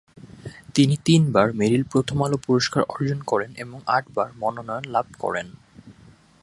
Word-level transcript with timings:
তিনি 0.75 0.95
তিনবার 1.05 1.47
মেরিল-প্রথম 1.53 2.17
আলো 2.23 2.37
পুরস্কার 2.37 2.81
অর্জন 2.83 3.19
করেন 3.21 3.51
এবং 3.55 3.77
আটবার 3.87 4.29
মনোনয়ন 4.39 4.85
লাভ 4.85 5.05
করেন। 5.19 5.47